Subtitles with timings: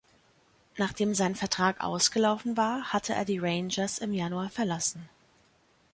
[0.77, 5.07] Nachdem sein Vertrag ausgelaufen war, hatte er die Rangers im Januar verlassen.